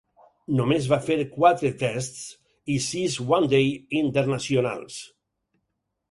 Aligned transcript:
Només 0.59 0.85
va 0.91 0.97
fer 1.09 1.17
quatre 1.33 1.69
Tests 1.81 2.23
i 2.75 2.77
sis 2.85 3.17
One 3.37 3.51
Day 3.51 3.69
internacionals. 4.01 4.97